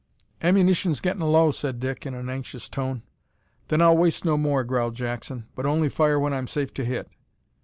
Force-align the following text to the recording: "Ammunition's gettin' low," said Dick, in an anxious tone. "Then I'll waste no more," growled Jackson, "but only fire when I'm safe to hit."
"Ammunition's 0.41 0.99
gettin' 0.99 1.21
low," 1.21 1.51
said 1.51 1.79
Dick, 1.79 2.07
in 2.07 2.15
an 2.15 2.27
anxious 2.27 2.67
tone. 2.67 3.03
"Then 3.67 3.83
I'll 3.83 3.95
waste 3.95 4.25
no 4.25 4.35
more," 4.35 4.63
growled 4.63 4.95
Jackson, 4.95 5.45
"but 5.53 5.67
only 5.67 5.89
fire 5.89 6.19
when 6.19 6.33
I'm 6.33 6.47
safe 6.47 6.73
to 6.73 6.83
hit." 6.83 7.07